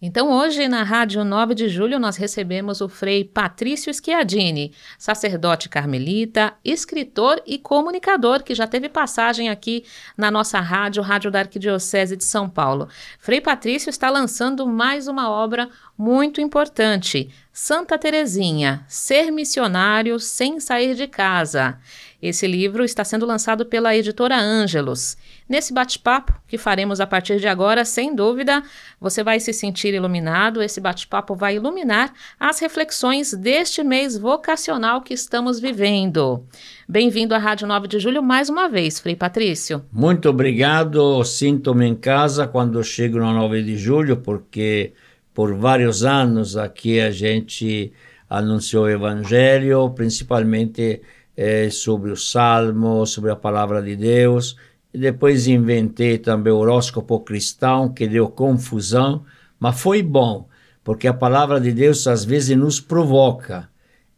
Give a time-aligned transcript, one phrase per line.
[0.00, 6.52] Então, hoje, na Rádio 9 de Julho, nós recebemos o Frei Patrício Schiadini, sacerdote carmelita,
[6.62, 12.24] escritor e comunicador, que já teve passagem aqui na nossa rádio, Rádio da Arquidiocese de
[12.24, 12.90] São Paulo.
[13.18, 20.94] Frei Patrício está lançando mais uma obra muito importante, Santa Terezinha, Ser Missionário Sem Sair
[20.94, 21.78] de Casa.
[22.20, 25.16] Esse livro está sendo lançado pela editora Ângelos.
[25.48, 28.64] Nesse bate-papo que faremos a partir de agora, sem dúvida,
[29.00, 30.60] você vai se sentir iluminado.
[30.60, 36.44] Esse bate-papo vai iluminar as reflexões deste mês vocacional que estamos vivendo.
[36.88, 39.84] Bem-vindo à Rádio 9 de Julho mais uma vez, Frei Patrício.
[39.92, 41.22] Muito obrigado.
[41.22, 44.94] Sinto-me em casa quando chego no 9 de julho, porque
[45.32, 47.92] por vários anos aqui a gente
[48.28, 51.02] anunciou o Evangelho, principalmente
[51.36, 54.56] é, sobre o Salmo, sobre a palavra de Deus.
[54.96, 59.24] Depois inventei também o horóscopo cristão, que deu confusão,
[59.58, 60.48] mas foi bom,
[60.82, 63.68] porque a palavra de Deus às vezes nos provoca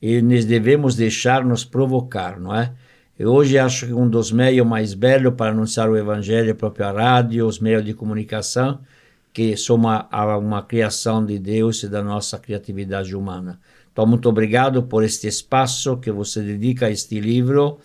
[0.00, 2.72] e nós devemos deixar nos provocar, não é?
[3.18, 6.54] E hoje acho que um dos meios mais belos para anunciar o Evangelho é a
[6.54, 8.78] própria rádio, os meios de comunicação,
[9.32, 13.58] que são uma, uma criação de Deus e da nossa criatividade humana.
[13.92, 17.80] Então, muito obrigado por este espaço que você dedica a este livro.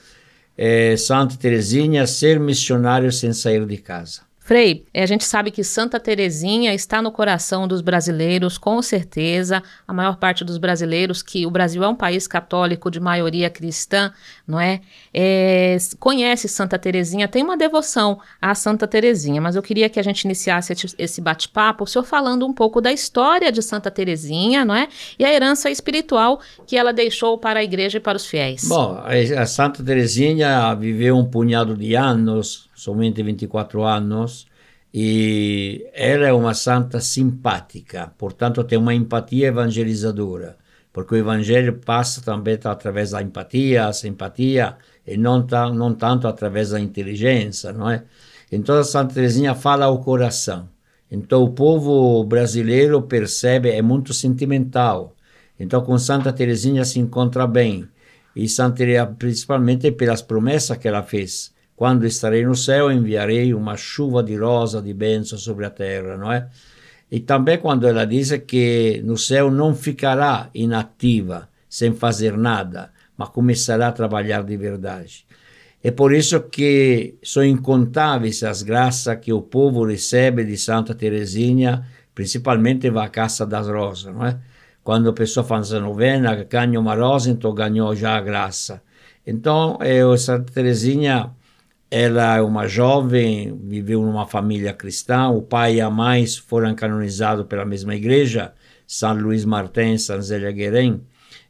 [0.58, 4.22] É, Santa Teresinha, Ser Missionário Sem Sair de Casa.
[4.44, 9.64] Frei, a gente sabe que Santa Terezinha está no coração dos brasileiros, com certeza.
[9.88, 14.12] A maior parte dos brasileiros, que o Brasil é um país católico de maioria cristã,
[14.46, 14.82] não é?
[15.14, 20.04] é conhece Santa Terezinha, tem uma devoção a Santa Terezinha, mas eu queria que a
[20.04, 24.76] gente iniciasse esse bate-papo, o senhor falando um pouco da história de Santa Terezinha, não
[24.76, 24.90] é?
[25.18, 28.68] E a herança espiritual que ela deixou para a igreja e para os fiéis.
[28.68, 29.02] Bom,
[29.38, 34.48] a Santa Terezinha viveu um punhado de anos somente 24 anos,
[34.94, 40.58] e ela é uma santa simpática, portanto tem uma empatia evangelizadora,
[40.92, 46.70] porque o evangelho passa também através da empatia, a simpatia, e não, não tanto através
[46.70, 48.04] da inteligência, não é?
[48.52, 50.70] Então a Santa Teresinha fala ao coração.
[51.10, 55.16] Então o povo brasileiro percebe, é muito sentimental.
[55.60, 57.88] Então com Santa Teresinha se encontra bem.
[58.36, 61.53] E Santa Teresinha, principalmente pelas promessas que ela fez.
[61.76, 66.32] Quando estarei no céu, enviarei uma chuva de rosa de bênção sobre a terra, não
[66.32, 66.48] é?
[67.12, 73.30] E também quando ela diz que no céu não ficará inativa, sem fazer nada, mas
[73.30, 75.26] começará a trabalhar de verdade.
[75.84, 81.86] É por isso que são incontáveis as graças que o povo recebe de Santa Teresinha,
[82.16, 84.40] principalmente a Casa das Rosas, não é?
[84.84, 88.82] Quando a pessoa faz a novena, ganha uma rosa, então ganhou já a graça.
[89.26, 91.32] Então, é, Santa Teresinha
[91.96, 97.46] ela é uma jovem, viveu numa família cristã, o pai e a mãe foram canonizados
[97.46, 98.52] pela mesma igreja,
[98.88, 101.02] São Luís Martin, São Zélia Guerin.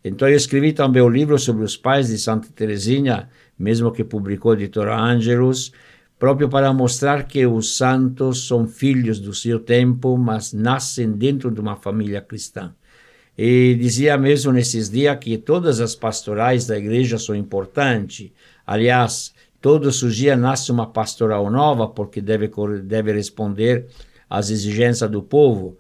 [0.04, 4.52] Então eu escrevi também o livro sobre os pais de Santa Teresinha, mesmo que publicou
[4.52, 5.72] a editora Angelus,
[6.20, 11.62] próprio para mostrar que os santos são filhos do seu tempo, mas nascem dentro de
[11.62, 12.76] uma família cristã.
[13.38, 18.30] E dizia mesmo nesses dias que todas as pastorais da igreja são importantes.
[18.68, 19.33] Aliás,
[19.64, 22.52] Todos os dias nasce uma pastoral nova, porque deve,
[22.84, 23.88] deve responder
[24.30, 25.78] às exigências do povo.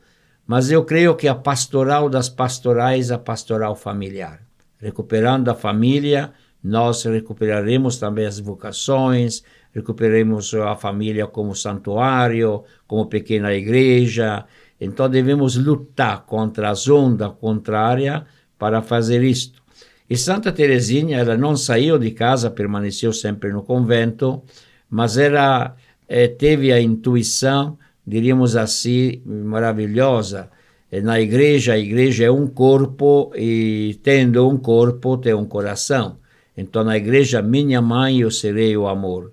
[0.47, 4.39] Mas eu creio que a pastoral das pastorais a pastoral familiar.
[4.79, 6.31] Recuperando a família,
[6.63, 14.45] nós recuperaremos também as vocações, recuperaremos a família como santuário, como pequena igreja.
[14.79, 18.23] Então devemos lutar contra as ondas contrárias
[18.57, 19.61] para fazer isto.
[20.09, 24.43] E Santa Teresinha, ela não saiu de casa, permaneceu sempre no convento,
[24.89, 25.75] mas ela
[26.07, 30.49] eh, teve a intuição, diríamos assim, maravilhosa.
[30.91, 36.17] Eh, na igreja, a igreja é um corpo e tendo um corpo, tem um coração.
[36.55, 39.31] Então, na igreja, minha mãe, eu serei o amor.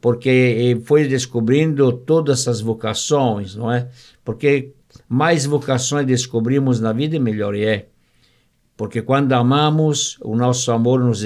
[0.00, 3.88] Porque eh, foi descobrindo todas as vocações, não é?
[4.24, 4.72] Porque
[5.08, 7.89] mais vocações descobrimos na vida, melhor é.
[8.80, 11.22] Porque quando amamos, o nosso amor nos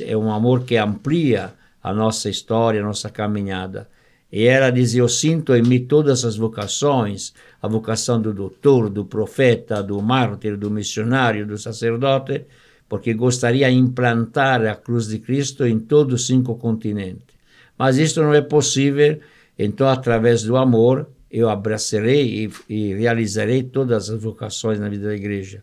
[0.00, 3.88] é um amor que amplia a nossa história, a nossa caminhada.
[4.32, 7.32] E ela dizia: Eu sinto em mim todas as vocações,
[7.62, 12.46] a vocação do doutor, do profeta, do mártir, do missionário, do sacerdote,
[12.88, 17.36] porque gostaria de implantar a cruz de Cristo em todos os cinco continentes.
[17.78, 19.20] Mas isto não é possível,
[19.56, 25.14] então, através do amor, eu abraçarei e, e realizarei todas as vocações na vida da
[25.14, 25.62] igreja.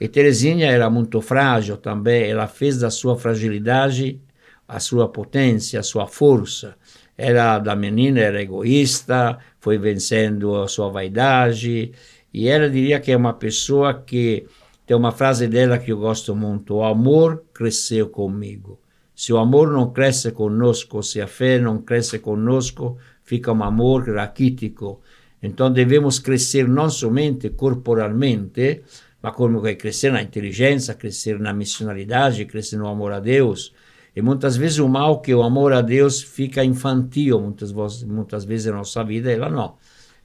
[0.00, 4.20] E Teresinha era muito frágil também, ela fez da sua fragilidade
[4.66, 6.76] a sua potência, a sua força.
[7.16, 11.92] Era da menina, era egoísta, foi vencendo a sua vaidade
[12.32, 14.46] E ela diria que é uma pessoa que
[14.86, 18.80] tem uma frase dela que eu gosto muito: o amor cresceu comigo.
[19.14, 24.08] Se o amor não cresce conosco, se a fé não cresce conosco, fica um amor
[24.12, 25.00] raquítico.
[25.40, 28.82] Então devemos crescer não somente corporalmente,
[29.24, 33.72] mas como crescer na inteligência, crescer na missionalidade, crescer no amor a Deus.
[34.14, 37.72] E muitas vezes o mal que o amor a Deus fica infantil, muitas,
[38.02, 39.76] muitas vezes na nossa vida, ela não.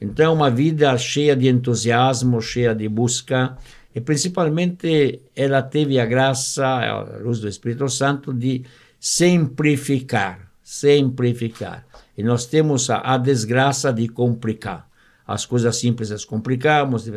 [0.02, 3.56] Então é uma vida cheia de entusiasmo, cheia de busca,
[3.96, 8.66] e principalmente ela teve a graça, a luz do Espírito Santo, de
[9.00, 11.86] simplificar, simplificar.
[12.18, 14.89] E nós temos a, a desgraça de complicar.
[15.32, 17.08] As coisas simples as complicamos,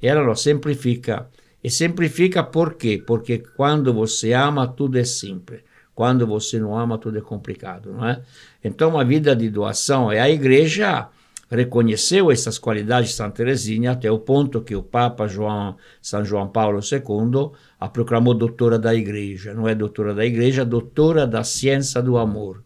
[0.00, 1.28] ela não simplifica.
[1.62, 3.02] E simplifica por quê?
[3.04, 5.62] Porque quando você ama, tudo é simples.
[5.92, 8.22] Quando você não ama, tudo é complicado, não é?
[8.62, 10.12] Então, uma vida de doação.
[10.12, 11.08] E a igreja
[11.50, 16.46] reconheceu essas qualidades de Santa Teresinha até o ponto que o Papa João, São João
[16.46, 17.50] Paulo II
[17.80, 19.52] a proclamou doutora da Igreja.
[19.52, 22.62] Não é doutora da Igreja, doutora da ciência do amor.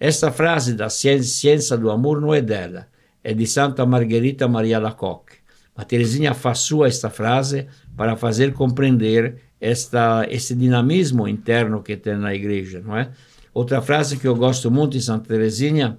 [0.00, 2.88] Esta frase da ciência do amor não é dela,
[3.24, 5.36] é de Santa Margherita Maria Lacoque.
[5.74, 7.66] A Teresinha faz sua esta frase
[7.96, 13.10] para fazer compreender esta, esse dinamismo interno que tem na igreja, não é?
[13.52, 15.98] Outra frase que eu gosto muito de Santa Teresinha,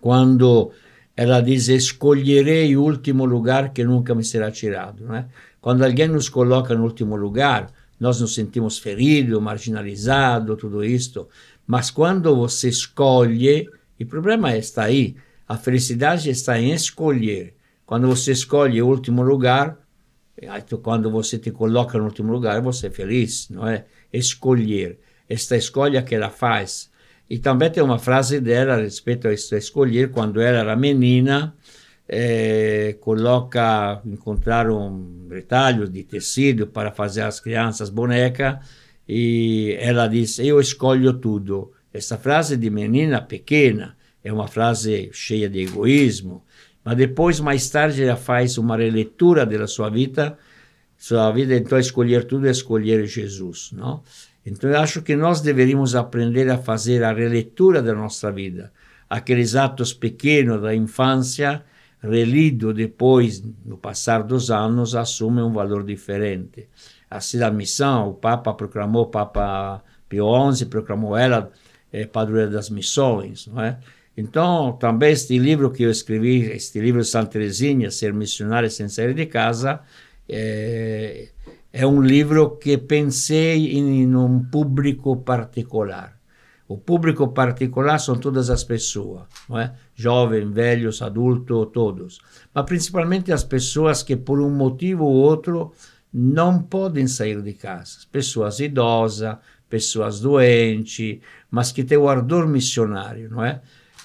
[0.00, 0.70] quando
[1.16, 5.04] ela diz: Escolherei o último lugar que nunca me será tirado.
[5.04, 5.26] Não é?
[5.60, 11.28] Quando alguém nos coloca no último lugar, nós nos sentimos feridos, marginalizados, tudo isto.
[11.66, 13.68] Mas quando você escolhe,
[14.00, 15.16] o problema está aí.
[15.48, 17.54] A felicidade está em escolher.
[17.84, 19.78] Quando você escolhe o último lugar,
[20.82, 23.84] quando você te coloca no último lugar, você é feliz, não é?
[24.12, 24.98] Escolher.
[25.28, 26.90] Esta escolha que ela faz
[27.32, 31.56] e também tem uma frase dela a respeito a escolher, quando ela era menina,
[32.06, 38.60] é, coloca, encontraram retalhos de tecido para fazer as crianças boneca,
[39.08, 41.72] e ela diz, eu escolho tudo.
[41.90, 46.44] Essa frase de menina pequena é uma frase cheia de egoísmo,
[46.84, 50.36] mas depois, mais tarde, ela faz uma releitura da sua vida,
[50.96, 54.02] sua vida, então escolher tudo é escolher Jesus, não?
[54.44, 58.72] Então, eu acho que nós deveríamos aprender a fazer a releitura da nossa vida.
[59.08, 61.64] Aqueles atos pequenos da infância,
[62.02, 66.68] relido depois, no passar dos anos, assumem um valor diferente.
[67.08, 71.52] Assim, a missão, o Papa proclamou, Papa Pio XI proclamou ela
[71.92, 73.78] é, padroeira das missões, não é?
[74.16, 79.14] Então, também este livro que eu escrevi, este livro Santa Teresinha, Ser Missionário Sem Sair
[79.14, 79.80] de Casa,
[80.28, 81.28] é,
[81.72, 86.20] é um livro que pensei em um público particular.
[86.68, 89.74] O público particular são todas as pessoas, não é?
[89.94, 92.18] jovens, velhos, adultos, todos.
[92.54, 95.72] Mas principalmente as pessoas que, por um motivo ou outro,
[96.12, 97.98] não podem sair de casa.
[98.10, 99.36] Pessoas idosas,
[99.68, 101.20] pessoas doentes,
[101.50, 103.60] mas que têm o ardor missionário, não é?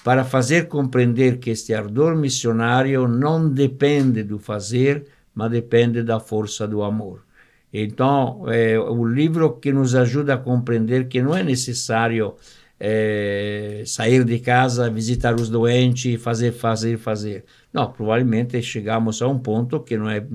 [0.08, 6.66] Para fazer compreender que este ardor missionário não depende do fazer, mas depende da força
[6.66, 7.26] do amor.
[7.70, 12.36] Então, é o livro que nos ajuda a compreender que não é necessário
[12.80, 17.44] é, sair de casa, visitar os doentes, fazer, fazer, fazer.
[17.70, 20.26] Não, provavelmente chegamos a um ponto que não é,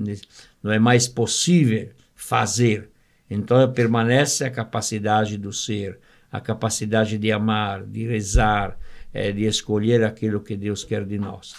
[0.62, 2.90] não é mais possível fazer.
[3.28, 5.98] Então, permanece a capacidade do ser,
[6.30, 8.78] a capacidade de amar, de rezar,
[9.14, 11.54] é, de escolher aquilo que Deus quer de nós.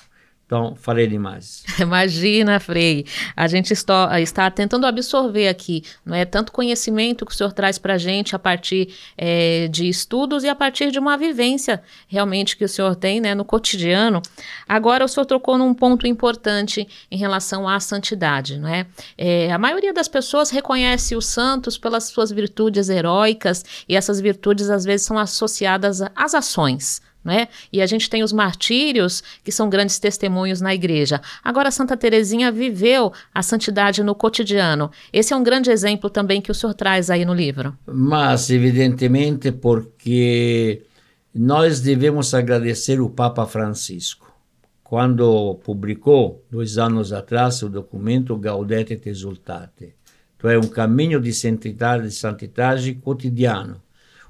[0.45, 1.63] Então, falei demais.
[1.81, 3.03] Imagina, Frei.
[3.35, 6.23] A gente está, está tentando absorver aqui, não é?
[6.23, 10.49] Tanto conhecimento que o senhor traz para a gente a partir é, de estudos e
[10.49, 14.21] a partir de uma vivência realmente que o senhor tem né, no cotidiano.
[14.69, 18.85] Agora, o senhor trocou num ponto importante em relação à santidade, não é?
[19.17, 24.69] é a maioria das pessoas reconhece os santos pelas suas virtudes heróicas e essas virtudes
[24.69, 27.47] às vezes são associadas às ações né?
[27.73, 31.19] E a gente tem os martírios, que são grandes testemunhos na igreja.
[31.43, 34.91] Agora, Santa Teresinha viveu a santidade no cotidiano.
[35.11, 37.75] Esse é um grande exemplo também que o senhor traz aí no livro.
[37.87, 40.83] Mas, evidentemente, porque
[41.33, 44.31] nós devemos agradecer o Papa Francisco.
[44.83, 49.95] Quando publicou, dois anos atrás, o documento Gaudete et Exultate,
[50.43, 53.81] é um caminho de santidade, de santidade cotidiano,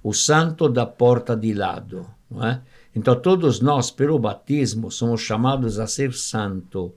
[0.02, 2.62] o santo da porta de lado, não é?
[2.96, 6.96] Então, todos nós, pelo batismo, somos chamados a ser santo.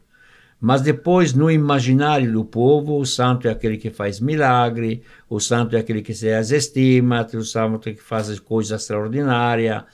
[0.60, 5.74] Mas depois, no imaginário do povo, o santo é aquele que faz milagre, o santo
[5.76, 9.84] é aquele que se estima, o santo é que faz coisas extraordinárias.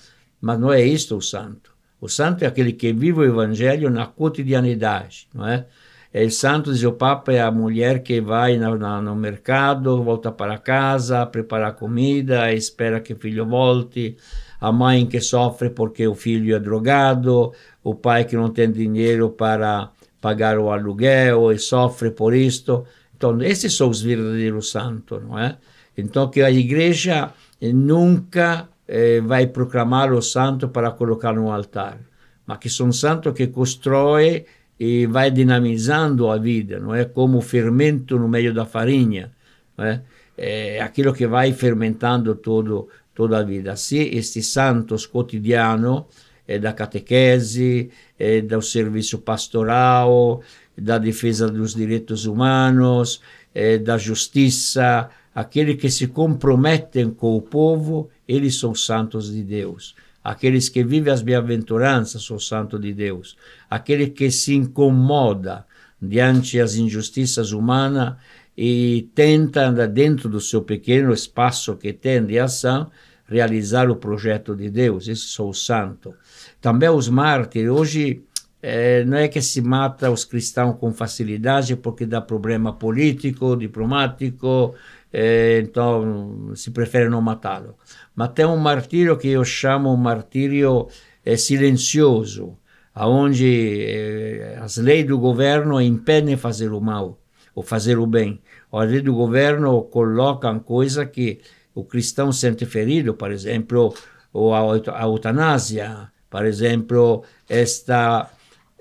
[0.40, 1.75] Mas não é isto o santo.
[2.00, 5.66] O santo é aquele que vive o evangelho na cotidianidade, não é?
[6.12, 10.58] É, santo, diz o Papa, é a mulher que vai no, no mercado, volta para
[10.58, 14.16] casa, prepara comida, espera que o filho volte,
[14.61, 19.30] a mãe que sofre porque o filho é drogado, o pai que não tem dinheiro
[19.30, 22.84] para pagar o aluguel e sofre por isto.
[23.16, 25.56] Então, esses são os verdadeiros santos, não é?
[25.96, 31.99] Então, que a igreja nunca eh, vai proclamar o santo para colocar no altar,
[32.46, 34.44] mas que são santos que constrói
[34.78, 37.04] e vai dinamizando a vida, não é?
[37.04, 39.30] Como o fermento no meio da farinha,
[39.76, 40.02] não é?
[40.37, 43.73] É aquilo que vai fermentando todo, toda a vida.
[43.73, 46.04] Assim, estes santos cotidianos,
[46.47, 50.42] é da catequese, é do serviço pastoral,
[50.76, 53.21] da defesa dos direitos humanos,
[53.54, 59.94] é da justiça, aqueles que se comprometem com o povo, eles são santos de Deus.
[60.23, 63.37] Aqueles que vivem as bem-aventuranças são santos de Deus.
[63.68, 65.66] Aquele que se incomoda
[66.00, 68.14] diante das injustiças humanas
[68.56, 72.90] e tenta, dentro do seu pequeno espaço que tem de ação,
[73.26, 75.08] realizar o projeto de Deus.
[75.08, 76.14] Esses são os santos.
[76.61, 77.70] Também os mártires.
[77.70, 78.23] Hoje
[78.62, 84.75] é, não é que se mata os cristãos com facilidade porque dá problema político, diplomático,
[85.12, 87.76] é, então se prefere não matá-lo.
[88.14, 90.88] Mas tem um martírio que eu chamo um martírio
[91.25, 92.56] é, silencioso,
[92.96, 97.20] onde é, as leis do governo impedem fazer o mal
[97.54, 98.40] ou fazer o bem.
[98.78, 101.40] As leis do governo colocam coisas que
[101.74, 103.94] o cristão sente ferido, por exemplo,
[104.32, 104.60] ou a,
[104.94, 108.30] a eutanásia, por exemplo, esta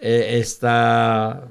[0.06, 1.48] esta,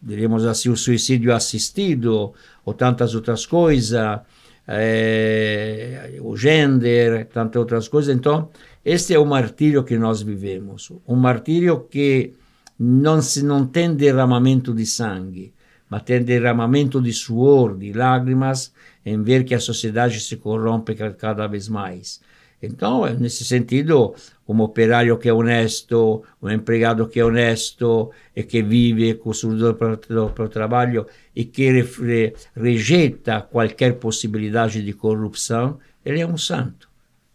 [0.00, 2.32] diríamos assim, o suicídio assistido,
[2.64, 4.20] ou tantas outras coisas,
[4.66, 8.14] é, o gender, tantas outras coisas.
[8.14, 8.48] Então,
[8.82, 12.32] este é o martírio que nós vivemos, um martírio que
[12.78, 15.52] não, se, não tem derramamento de sangue,
[15.94, 18.72] mas tem derramamento de suor, de lágrimas,
[19.06, 22.20] em ver que a sociedade se corrompe cada vez mais.
[22.60, 24.12] Então, nesse sentido,
[24.48, 29.34] um operário que é honesto, um empregado que é honesto e que vive com o
[29.34, 36.36] suor para o trabalho e que re, rejeita qualquer possibilidade de corrupção, ele é um
[36.36, 36.88] santo.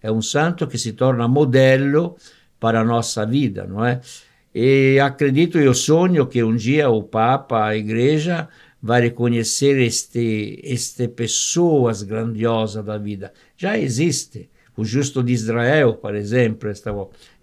[0.04, 2.18] É um santo que se torna modelo
[2.60, 4.02] para a nossa vida, não é?
[4.54, 8.48] E acredito, eu sonho que um dia o Papa, a Igreja,
[8.82, 13.34] vai reconhecer este, este pessoas grandiosas da vida.
[13.58, 16.92] Já existe o justo de Israel, por exemplo, esta,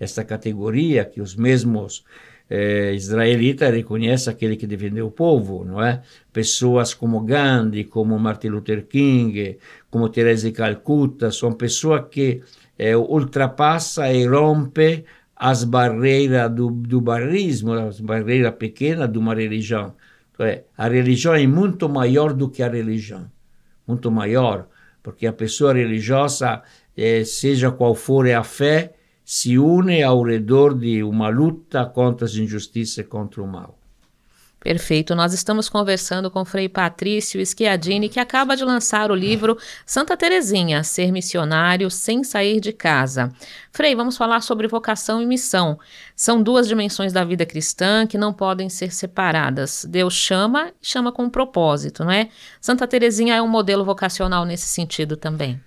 [0.00, 2.02] esta categoria que os mesmos
[2.48, 6.02] eh, israelitas reconhecem aquele que defendeu o povo, não é?
[6.32, 9.58] Pessoas como Gandhi, como Martin Luther King,
[9.90, 12.40] como Teresa de Calcutta, são pessoas que
[12.78, 15.04] eh, ultrapassa e rompe
[15.36, 19.94] as barreiras do, do barrismo, as barreiras pequenas de uma religião.
[20.32, 23.30] Então, é, a religião é muito maior do que a religião,
[23.86, 24.66] muito maior,
[25.02, 26.62] porque a pessoa religiosa
[26.96, 32.34] eh, seja qual for a fé, se une ao redor de uma luta contra as
[32.36, 33.78] injustiças e contra o mal.
[34.66, 35.14] Perfeito.
[35.14, 39.56] Nós estamos conversando com Frei Patrício Schiadini, que acaba de lançar o livro
[39.86, 43.32] Santa Terezinha, Ser Missionário Sem Sair de Casa.
[43.70, 45.78] Frei, vamos falar sobre vocação e missão.
[46.16, 49.86] São duas dimensões da vida cristã que não podem ser separadas.
[49.88, 52.28] Deus chama chama com um propósito, não é?
[52.60, 55.60] Santa Terezinha é um modelo vocacional nesse sentido também.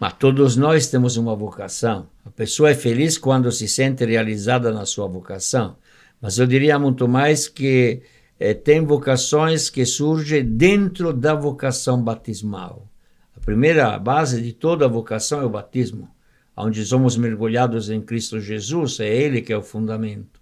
[0.00, 2.08] Mas todos nós temos uma vocação.
[2.24, 5.76] A pessoa é feliz quando se sente realizada na sua vocação.
[6.18, 8.02] Mas eu diria muito mais que
[8.38, 12.88] eh, tem vocações que surgem dentro da vocação batismal.
[13.36, 16.08] A primeira base de toda a vocação é o batismo,
[16.56, 20.40] onde somos mergulhados em Cristo Jesus, é Ele que é o fundamento.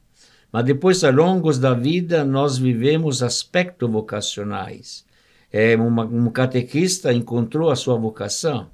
[0.52, 5.04] Mas depois, ao longo da vida, nós vivemos aspectos vocacionais.
[5.52, 8.70] É, uma, um catequista encontrou a sua vocação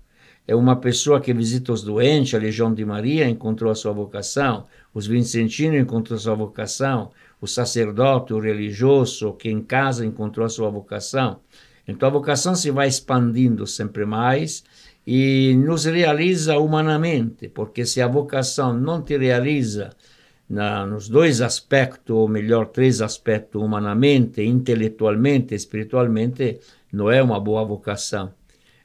[0.47, 4.67] é uma pessoa que visita os doentes, a Legião de Maria encontrou a sua vocação,
[4.93, 10.49] os vicentinos encontrou a sua vocação, o sacerdote, o religioso que em casa encontrou a
[10.49, 11.41] sua vocação.
[11.87, 14.65] Então a vocação se vai expandindo sempre mais
[15.07, 19.91] e nos realiza humanamente, porque se a vocação não te realiza
[20.49, 26.61] na, nos dois aspectos, ou melhor, três aspectos, humanamente, intelectualmente, espiritualmente,
[26.93, 28.33] não é uma boa vocação.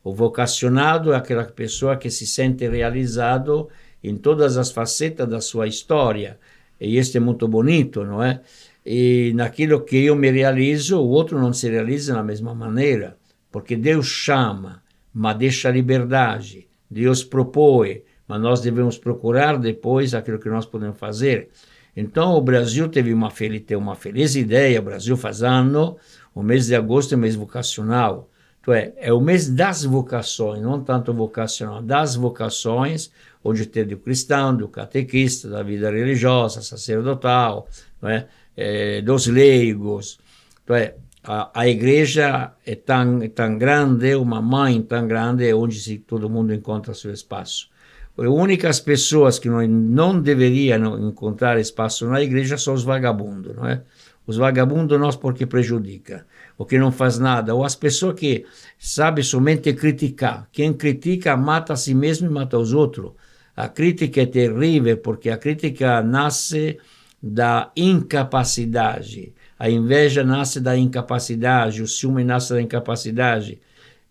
[0.08, 3.68] O vocacionado é aquela pessoa que se sente realizado
[4.02, 6.40] em todas as facetas da sua história.
[6.80, 8.40] E isso é muito bonito, não é?
[8.86, 13.18] E naquilo que eu me realizo, o outro não se realiza da mesma maneira,
[13.52, 14.82] porque Deus chama,
[15.14, 16.70] mas deixa liberdade.
[16.90, 21.50] Deus propõe, mas nós devemos procurar depois aquilo que nós podemos fazer.
[21.94, 25.98] Então o Brasil teve uma feliz, uma feliz ideia, o Brasil faz ano,
[26.34, 28.30] o mês de agosto é mês vocacional,
[28.74, 33.12] é, é o mês das vocações, não tanto vocacional, das vocações,
[33.44, 37.68] onde tem do cristão, do catequista, da vida religiosa, sacerdotal,
[38.02, 38.28] não é?
[38.56, 40.20] é dos leigos,
[40.64, 45.80] então é, a, a igreja é tão, é tão grande, uma mãe tão grande, onde
[45.80, 47.70] se, todo mundo encontra seu espaço.
[48.18, 53.68] As únicas pessoas que não, não deveriam encontrar espaço na igreja são os vagabundos, não
[53.68, 53.82] é?
[54.26, 56.26] Os vagabundos nós porque prejudica,
[56.58, 58.46] o que não faz nada, ou as pessoas que
[58.80, 60.50] sabem somente criticar.
[60.52, 63.12] Quem critica mata a si mesmo e mata os outros.
[63.56, 66.78] A crítica é terrível porque a crítica nasce
[67.22, 69.34] da incapacidade.
[69.60, 73.60] A inveja nasce da incapacidade, o ciúme nasce da incapacidade.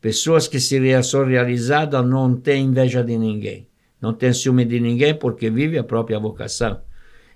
[0.01, 3.67] Pessoas que se são realizadas não têm inveja de ninguém,
[4.01, 6.81] não têm ciúme de ninguém porque vivem a própria vocação.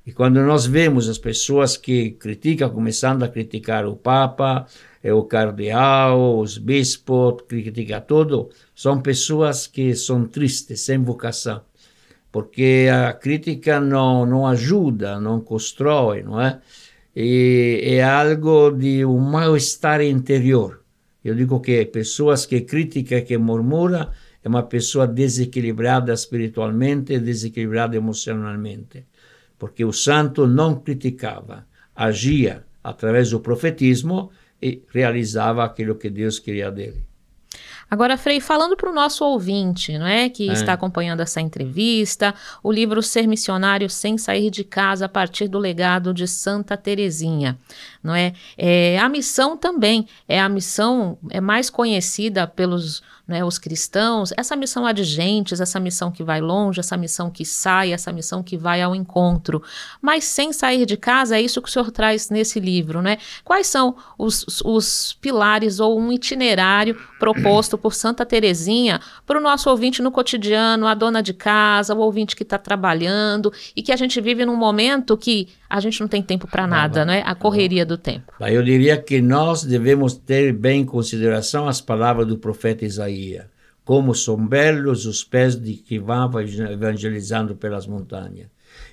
[0.06, 4.66] E quando nós vemos as pessoas que criticam, começando a criticar o Papa,
[5.02, 11.60] eh, o cardeal, os bispos, criticam tudo, são pessoas que são tristes, sem vocação.
[12.32, 16.60] Porque a crítica não, não ajuda, não constrói, não é?
[17.14, 20.82] e é algo de um mal-estar interior.
[21.24, 24.08] Eu digo que pessoas que criticam, que murmuram,
[24.42, 29.04] é uma pessoa desequilibrada espiritualmente, desequilibrada emocionalmente.
[29.60, 36.70] Porque o santo não criticava, agia através do profetismo e realizava aquilo que Deus queria
[36.70, 37.04] dele.
[37.90, 40.52] Agora, Frei, falando para o nosso ouvinte, não é, que é.
[40.52, 45.58] está acompanhando essa entrevista, o livro Ser Missionário sem sair de casa a partir do
[45.58, 47.58] legado de Santa Teresinha,
[48.02, 48.32] não é?
[48.56, 54.56] é a missão também é a missão é mais conhecida pelos né, os cristãos, essa
[54.56, 58.82] missão adigentes, essa missão que vai longe, essa missão que sai, essa missão que vai
[58.82, 59.62] ao encontro,
[60.02, 63.18] mas sem sair de casa, é isso que o senhor traz nesse livro, né?
[63.44, 69.70] Quais são os, os pilares ou um itinerário proposto por Santa Terezinha para o nosso
[69.70, 73.96] ouvinte no cotidiano, a dona de casa, o ouvinte que está trabalhando e que a
[73.96, 77.22] gente vive num momento que a gente não tem tempo para nada, não é?
[77.24, 78.32] A correria do tempo.
[78.40, 83.19] Eu diria que nós devemos ter bem em consideração as palavras do profeta Isaías.
[83.84, 86.30] Como são belos os pés de que vão
[86.70, 88.48] evangelizando pelas montanhas.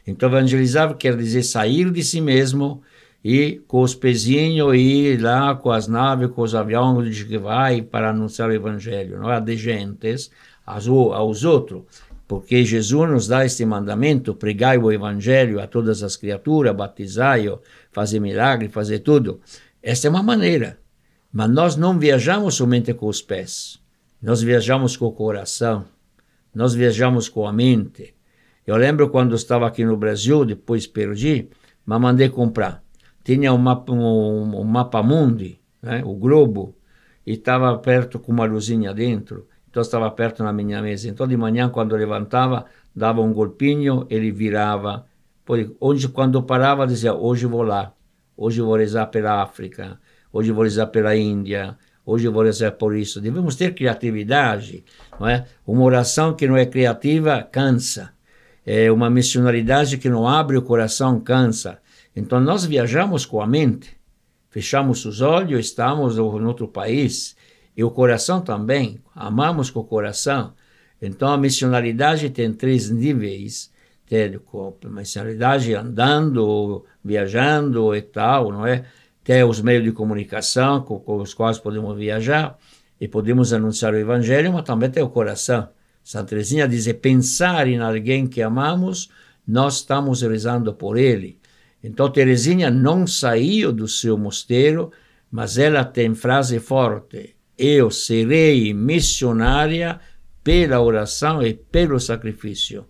[0.05, 2.81] Então, evangelizar quer dizer sair de si mesmo
[3.23, 8.09] e com os pezinhos ir lá com as naves, com os aviões que vai para
[8.09, 9.39] anunciar o evangelho, não é?
[9.39, 10.31] De gentes
[10.65, 11.83] aos, aos outros
[12.27, 17.61] porque Jesus nos dá este mandamento: pregai o evangelho a todas as criaturas, batizai-o,
[17.91, 19.39] fazer milagre, fazer tudo.
[19.81, 20.77] Esta é uma maneira.
[21.31, 23.79] Mas nós não viajamos somente com os pés.
[24.21, 25.85] Nós viajamos com o coração.
[26.53, 28.15] Nós viajamos com a mente.
[28.65, 31.49] Eu lembro quando estava aqui no Brasil, depois perdi,
[31.85, 32.83] mas mandei comprar.
[33.23, 36.75] Tinha um mapa, um, um mapa mundi, né, o globo,
[37.25, 39.47] e estava perto com uma luzinha dentro.
[39.69, 41.07] Então estava perto na minha mesa.
[41.07, 45.05] Então de manhã, quando levantava, dava um golpinho, ele virava.
[45.79, 47.93] Onde, quando parava, dizia: Hoje vou lá.
[48.35, 49.99] Hoje vou rezar pela África.
[50.33, 51.77] Hoje vou rezar pela Índia.
[52.07, 53.19] Hoje vou rezar por isso.
[53.19, 54.85] Devemos ter criatividade.
[55.19, 55.45] Não é?
[55.67, 58.13] Uma oração que não é criativa cansa.
[58.65, 61.79] É uma missionaridade que não abre o coração cansa.
[62.15, 63.97] Então nós viajamos com a mente.
[64.49, 67.35] Fechamos os olhos, estamos em outro país
[67.77, 70.53] e o coração também, amamos com o coração.
[70.99, 73.69] Então a missionalidade tem três níveis.
[74.07, 78.85] Tem a missionalidade andando, viajando e tal, não é?
[79.27, 82.57] Tem os meios de comunicação com, com os quais podemos viajar
[82.97, 85.67] e podemos anunciar o evangelho, mas também tem o coração.
[86.01, 89.09] Santa Teresinha diz, pensar em alguém que amamos,
[89.45, 91.37] nós estamos rezando por ele.
[91.83, 94.93] Então Teresinha não saiu do seu mosteiro,
[95.29, 99.99] mas ela tem frase forte, eu serei missionária
[100.41, 102.85] pela oração e pelo sacrifício.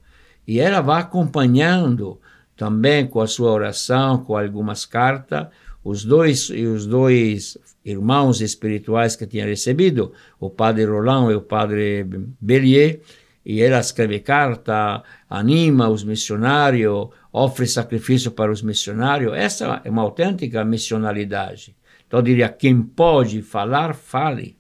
[0.48, 2.22] E ela vai acompanhando
[2.56, 5.48] também com a sua oração, com algumas cartas,
[5.84, 11.42] os dois e os dois irmãos espirituais que tinha recebido, o padre Roland e o
[11.42, 12.06] padre
[12.42, 13.00] Bellier,
[13.46, 19.34] e ela escreve carta, anima os missionários, oferece sacrifício para os missionários.
[19.34, 21.74] Essa é uma autêntica missionalidade.
[22.06, 24.58] Então, eu diria: quem pode falar, fale.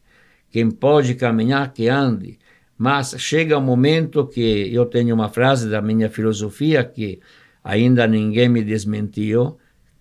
[0.49, 2.39] Quem pode caminhar, que ande.
[2.77, 7.19] Mas chega um momento que eu tenho uma frase da minha filosofia que
[7.61, 9.57] ainda ninguém me desmentiu: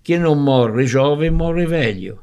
[0.06, 2.20] que não morre jovem, morre velho.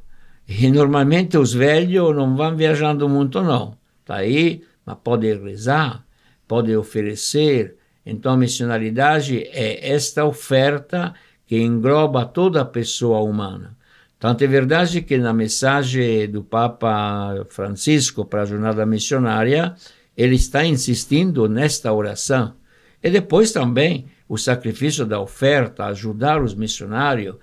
[0.48, 3.78] E normalmente os velhos não vão viajando muito, não.
[4.00, 6.06] Está aí, mas pode rezar,
[6.48, 7.76] pode oferecer.
[8.06, 11.14] Então, a missionalidade é esta oferta
[11.46, 13.76] que engloba toda a pessoa humana.
[14.18, 19.76] Tanto é verdade que na mensagem do Papa Francisco para a jornada missionária,
[20.16, 22.54] ele está insistindo nesta oração.
[23.04, 27.36] E depois também o sacrifício da oferta, ajudar os missionários,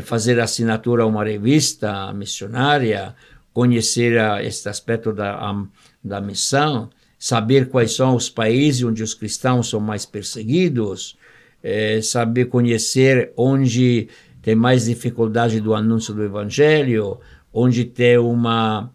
[0.00, 3.14] fazer assinatura a uma revista missionária,
[3.52, 5.54] conhecer este aspecto da,
[6.02, 11.18] da missão, saber quais são os países onde os cristãos são mais perseguidos,
[11.62, 14.08] é, saber conhecer onde
[14.40, 17.20] tem mais dificuldade do anúncio do evangelho,
[17.52, 18.90] onde tem uma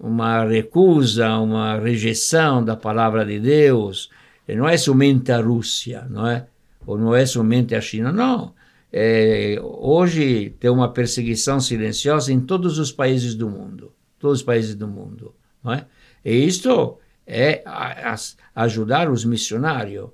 [0.00, 4.08] uma recusa, uma rejeição da palavra de Deus.
[4.48, 6.46] E não é somente a Rússia, não é?
[6.86, 8.54] Ou não é somente a China, não.
[8.92, 14.74] É, hoje tem uma perseguição silenciosa em todos os países do mundo, todos os países
[14.74, 15.86] do mundo, não é?
[16.24, 20.10] E isto é a, a ajudar os missionários.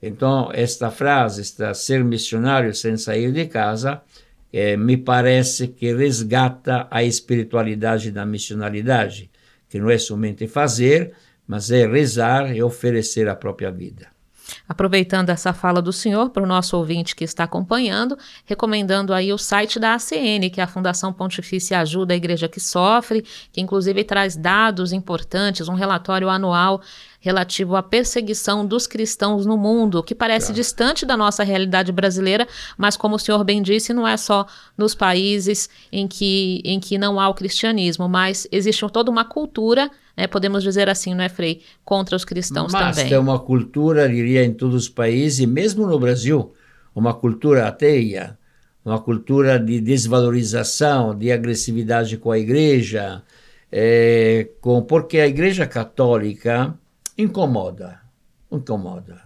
[0.00, 4.00] Então, esta frase, esta ser missionário sem sair de casa,
[4.52, 9.30] é, me parece que resgata a espiritualidade da missionalidade,
[9.68, 11.12] que não é somente fazer,
[11.46, 14.08] mas é rezar e oferecer a própria vida.
[14.68, 19.38] Aproveitando essa fala do senhor para o nosso ouvinte que está acompanhando, recomendando aí o
[19.38, 24.04] site da ACN, que é a Fundação Pontifícia Ajuda a Igreja que Sofre, que inclusive
[24.04, 26.80] traz dados importantes, um relatório anual
[27.20, 32.96] relativo à perseguição dos cristãos no mundo, que parece distante da nossa realidade brasileira, mas
[32.96, 37.20] como o senhor bem disse, não é só nos países em que, em que não
[37.20, 41.60] há o cristianismo, mas existe toda uma cultura, né, podemos dizer assim, não é, Frei,
[41.84, 43.04] contra os cristãos mas também.
[43.04, 46.54] Mas tem uma cultura, diria, em todos os países, mesmo no Brasil,
[46.94, 48.38] uma cultura ateia,
[48.82, 53.22] uma cultura de desvalorização, de agressividade com a igreja,
[53.70, 56.74] é, com, porque a igreja católica
[57.20, 58.00] incomoda,
[58.50, 59.22] incomoda.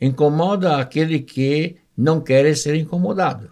[0.00, 3.50] Incomoda aquele que não quer ser incomodado,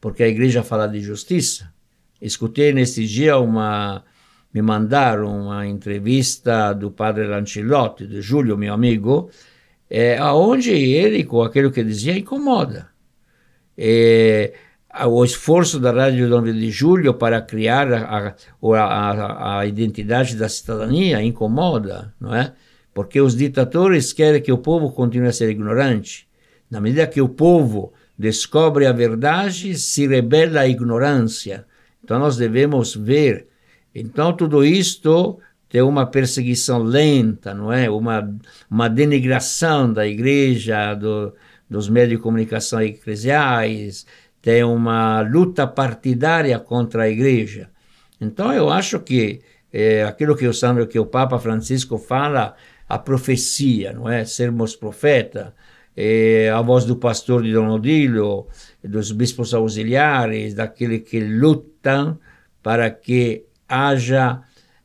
[0.00, 1.72] porque a igreja fala de justiça.
[2.20, 4.02] Escutei nesse dia uma,
[4.52, 9.30] me mandaram uma entrevista do padre Lancellotti, de Júlio, meu amigo,
[9.88, 12.88] é, aonde ele, com aquilo que dizia, incomoda.
[13.76, 14.52] É,
[15.06, 20.48] o esforço da Rádio 9 de Julho para criar a, a, a, a identidade da
[20.48, 22.52] cidadania incomoda, não é?
[22.98, 26.26] Porque os ditadores querem que o povo continue a ser ignorante.
[26.68, 31.64] Na medida que o povo descobre a verdade, se rebela à ignorância.
[32.02, 33.46] Então nós devemos ver.
[33.94, 37.88] Então tudo isto tem uma perseguição lenta, não é?
[37.88, 38.36] Uma,
[38.68, 41.32] uma denigração da igreja, do,
[41.70, 44.06] dos meios de comunicação eclesiais,
[44.42, 47.70] tem uma luta partidária contra a igreja.
[48.20, 49.40] Então eu acho que
[49.72, 52.56] é, aquilo que o, Sandro, que o Papa Francisco fala
[52.88, 54.24] a profecia, não é?
[54.24, 55.54] Sermos profeta,
[55.96, 58.46] é, a voz do pastor de Dom Odílio,
[58.82, 62.18] dos bispos auxiliares, daqueles que lutam
[62.62, 64.40] para que haja,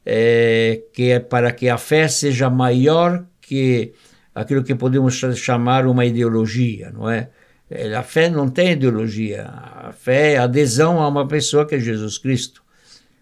[0.06, 3.94] é, que para que a fé seja maior que
[4.34, 7.30] aquilo que podemos chamar uma ideologia, não é?
[7.70, 7.94] é?
[7.96, 12.18] A fé não tem ideologia, a fé é adesão a uma pessoa que é Jesus
[12.18, 12.64] Cristo.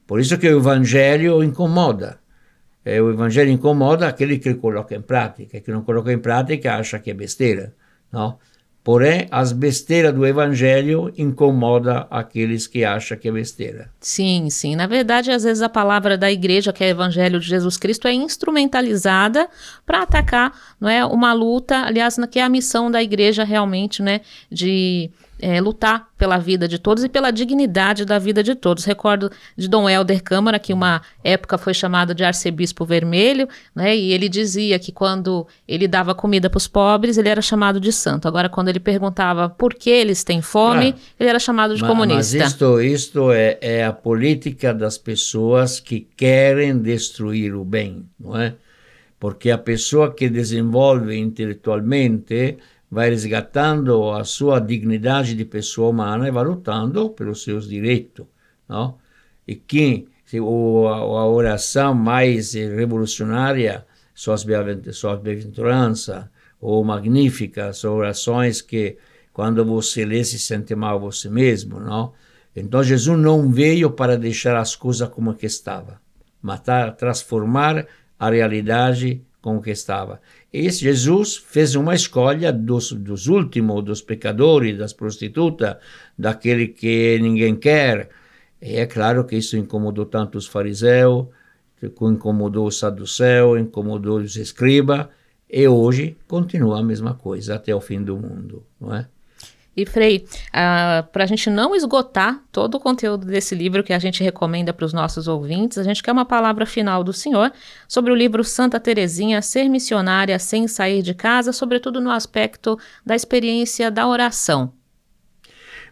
[0.08, 2.21] Por isso que o evangelho incomoda.
[2.84, 7.00] É, o evangelho incomoda aquele que coloca em prática, que não coloca em prática acha
[7.00, 7.74] que é besteira,
[8.12, 8.38] não?
[8.84, 13.92] Porém, as besteiras do evangelho incomoda aqueles que acham que é besteira.
[14.00, 14.76] Sim, sim.
[14.76, 18.08] Na verdade, às vezes a palavra da igreja, que é o evangelho de Jesus Cristo,
[18.08, 19.48] é instrumentalizada
[19.86, 24.22] para atacar, não é, uma luta, aliás, que é a missão da igreja realmente, né,
[24.52, 25.12] de
[25.42, 28.86] é, lutar pela vida de todos e pela dignidade da vida de todos.
[28.86, 34.14] Recordo de Dom Helder Câmara, que uma época foi chamado de arcebispo vermelho, né, e
[34.14, 38.28] ele dizia que quando ele dava comida para os pobres, ele era chamado de santo.
[38.28, 41.90] Agora, quando ele perguntava por que eles têm fome, ah, ele era chamado de mas,
[41.90, 42.38] comunista.
[42.38, 48.40] Mas isto, isto é, é a política das pessoas que querem destruir o bem, não
[48.40, 48.54] é?
[49.20, 52.58] Porque a pessoa que desenvolve intelectualmente
[52.92, 58.26] vai resgatando a sua dignidade de pessoa humana e vai lutando pelos seus direitos.
[58.68, 58.98] Não?
[59.48, 66.26] E quem, o, a oração mais revolucionária, suas bem-aventuranças,
[66.60, 68.98] ou magníficas, são orações que
[69.32, 72.14] quando você lê se sente mal você mesmo, não?
[72.54, 76.02] Então Jesus não veio para deixar as coisas como que estava,
[76.42, 76.62] mas
[76.98, 77.88] transformar
[78.20, 80.22] a realidade como estava.
[80.54, 85.78] E Jesus fez uma escolha dos, dos últimos, dos pecadores, das prostitutas,
[86.18, 88.10] daquele que ninguém quer.
[88.62, 91.28] E é claro que isso incomodou tanto os fariseus,
[92.02, 95.08] incomodou os saduceus, incomodou os escribas,
[95.50, 99.08] e hoje continua a mesma coisa até o fim do mundo, não é?
[99.76, 104.00] E Frei, uh, para a gente não esgotar todo o conteúdo desse livro que a
[104.00, 107.54] gente recomenda para os nossos ouvintes, a gente quer uma palavra final do senhor
[107.88, 113.16] sobre o livro Santa Terezinha, Ser Missionária Sem Sair de Casa, sobretudo no aspecto da
[113.16, 114.74] experiência da oração.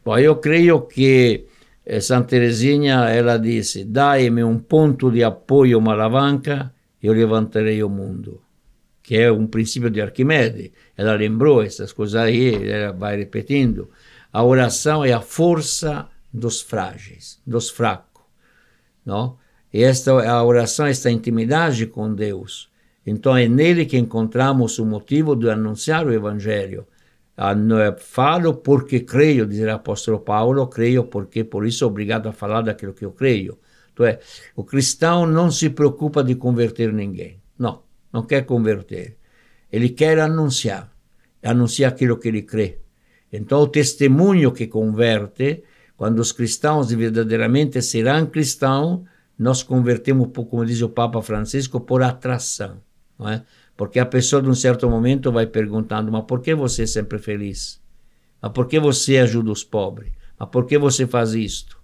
[0.04, 1.46] Bom, eu creio que
[1.86, 7.89] eh, Santa Terezinha, ela disse, dai-me um ponto de apoio, uma alavanca, eu levantarei o
[7.89, 8.42] mundo
[9.10, 10.69] que é um princípio de Arquimedes.
[10.95, 13.89] Ela lembrou essas coisas aí, ela vai repetindo.
[14.32, 18.22] A oração é a força dos frágeis, dos fracos.
[19.04, 19.36] Não?
[19.74, 22.69] E esta, a oração é esta intimidade com Deus.
[23.04, 26.86] Então é nele que encontramos o motivo de anunciar o Evangelho.
[27.98, 32.93] Falo porque creio, diz o apóstolo Paulo, creio porque por isso obrigado a falar daquilo
[32.93, 33.58] que eu creio.
[33.91, 34.19] Então, é,
[34.56, 37.38] o cristão não se preocupa de converter ninguém.
[38.12, 39.17] Não quer converter.
[39.72, 40.91] Ele quer anunciar,
[41.43, 42.80] anunciar aquilo que ele crê.
[43.32, 45.63] Então, o testemunho que converte,
[45.95, 49.02] quando os cristãos verdadeiramente serão cristãos,
[49.38, 52.82] nós convertemos, como diz o Papa Francisco, por atração.
[53.17, 53.43] Não é?
[53.78, 57.19] Porque a pessoa, de um certo momento, vai perguntando: mas por que você é sempre
[57.19, 57.80] feliz?
[58.41, 60.12] Mas por que você ajuda os pobres?
[60.38, 61.78] Mas por que você faz isto?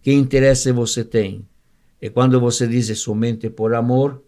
[0.00, 1.46] Que interesse você tem?
[2.00, 4.22] E quando você diz somente por amor,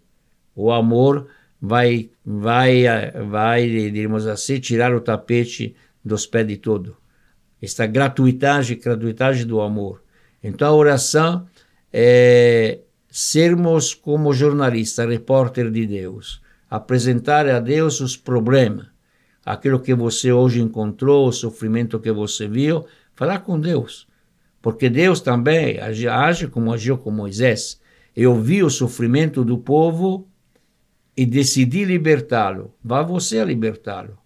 [0.57, 1.29] o amor
[1.61, 2.85] vai, vai,
[3.29, 6.97] vai, diríamos assim, tirar o tapete dos pés de todo.
[7.61, 10.03] Esta gratuidade, gratuidade do amor.
[10.43, 11.47] Então a oração
[11.93, 18.87] é sermos como jornalista, repórter de Deus, apresentar a Deus os problemas,
[19.45, 24.07] aquilo que você hoje encontrou, o sofrimento que você viu, falar com Deus.
[24.61, 27.81] Porque Deus também age como agiu com Moisés.
[28.15, 30.29] Eu vi o sofrimento do povo
[31.17, 34.19] e decidir libertá-lo, vá você a libertá-lo.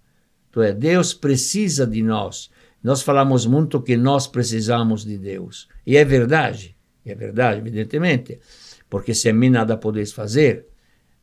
[0.51, 2.51] Então, é, Deus precisa de nós.
[2.83, 5.69] Nós falamos muito que nós precisamos de Deus.
[5.87, 6.77] E é verdade,
[7.07, 8.41] é verdade, evidentemente,
[8.89, 10.67] porque sem mim nada podeis fazer.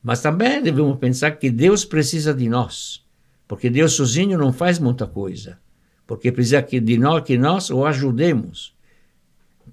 [0.01, 3.05] Mas também devemos pensar que Deus precisa de nós,
[3.45, 5.59] porque Deus sozinho não faz muita coisa,
[6.05, 8.73] porque precisa de nós que nós o ajudemos.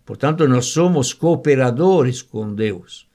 [0.04, 3.07] Portanto, nós somos cooperadores com Deus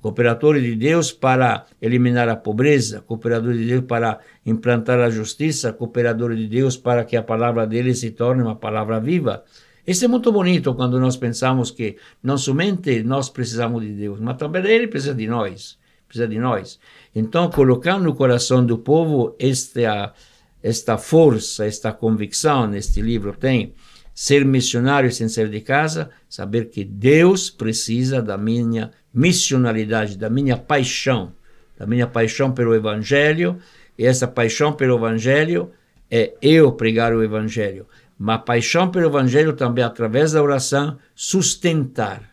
[0.00, 6.38] cooperadores de Deus para eliminar a pobreza, cooperadores de Deus para implantar a justiça, cooperadores
[6.38, 9.44] de Deus para que a palavra dele se torne uma palavra viva.
[9.86, 14.36] Isso é muito bonito quando nós pensamos que não somente nós precisamos de Deus, mas
[14.36, 16.78] também ele precisa de nós, precisa de nós.
[17.14, 20.12] Então, colocar no coração do povo esta
[20.62, 23.74] esta força, esta convicção, neste livro tem
[24.12, 30.56] ser missionário sem sair de casa, saber que Deus precisa da minha missionalidade, da minha
[30.56, 31.32] paixão,
[31.76, 33.58] da minha paixão pelo Evangelho,
[33.98, 35.72] e essa paixão pelo Evangelho
[36.08, 37.86] é eu pregar o Evangelho.
[38.16, 42.30] Mas paixão pelo Evangelho também, através da oração, sustentar,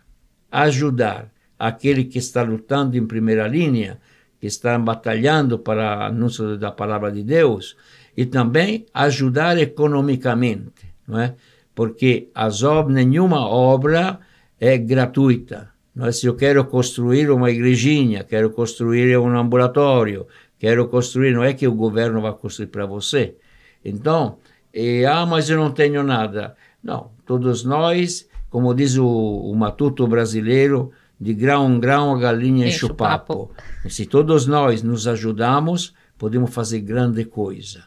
[0.51, 3.99] ajudar aquele que está lutando em primeira linha,
[4.39, 7.75] que está batalhando para o anúncio da palavra de Deus,
[8.15, 11.33] e também ajudar economicamente, não é?
[11.73, 14.19] Porque as obras, nenhuma obra
[14.59, 15.74] é gratuita.
[15.95, 20.27] Mas se eu quero construir uma igrejinha, quero construir um ambulatório,
[20.59, 23.35] quero construir, não é que o governo vai construir para você.
[23.83, 24.37] Então,
[24.73, 26.55] e, ah, mas eu não tenho nada.
[26.83, 32.67] Não, todos nós, como diz o, o matuto brasileiro, de grão em grão a galinha
[32.67, 33.47] enche o papo.
[33.47, 33.89] papo.
[33.89, 37.85] Se todos nós nos ajudamos, podemos fazer grande coisa.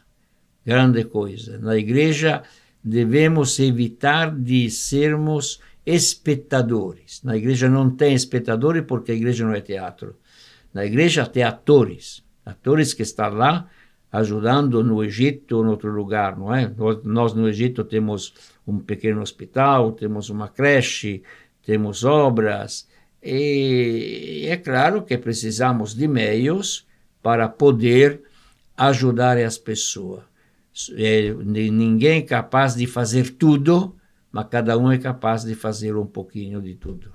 [0.65, 1.59] Grande coisa.
[1.59, 2.41] Na igreja,
[2.83, 7.21] devemos evitar de sermos espectadores.
[7.23, 10.15] Na igreja não tem espectadores porque a igreja não é teatro.
[10.73, 13.67] Na igreja tem atores, atores que estão lá
[14.11, 16.71] ajudando no Egito ou em outro lugar, não é?
[17.03, 18.33] Nós no Egito temos
[18.65, 21.23] um pequeno hospital, temos uma creche,
[21.63, 22.87] temos obras
[23.21, 26.87] e é claro que precisamos de meios
[27.21, 28.21] para poder
[28.77, 30.23] ajudar as pessoas.
[30.95, 33.95] É, ninguém é capaz de fazer tudo,
[34.31, 37.11] mas cada um é capaz de fazer um pouquinho de tudo.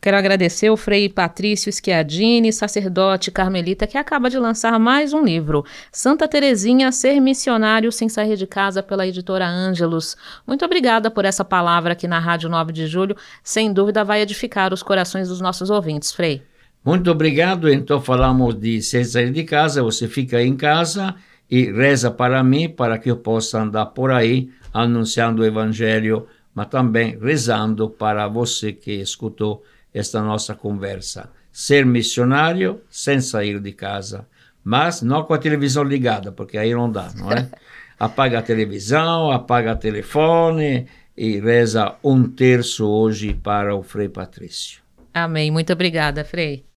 [0.00, 5.64] Quero agradecer o Frei Patrício Schiadini, sacerdote carmelita, que acaba de lançar mais um livro,
[5.92, 10.16] Santa Terezinha, Ser Missionário Sem Sair de Casa, pela editora Ângelos.
[10.46, 13.16] Muito obrigada por essa palavra aqui na Rádio 9 de Julho.
[13.42, 16.42] Sem dúvida vai edificar os corações dos nossos ouvintes, Frei.
[16.82, 17.70] Muito obrigado.
[17.70, 21.14] Então falamos de sem sair de casa, você fica em casa
[21.50, 26.68] e reza para mim, para que eu possa andar por aí anunciando o Evangelho, mas
[26.68, 31.28] também rezando para você que escutou esta nossa conversa.
[31.52, 34.26] Ser missionário sem sair de casa,
[34.62, 37.48] mas não com a televisão ligada, porque aí não dá, não é?
[37.98, 40.86] apaga a televisão, apaga o telefone
[41.16, 44.80] e reza um terço hoje para o Frei Patrício.
[45.12, 45.50] Amém.
[45.50, 46.64] Muito obrigada, Frei.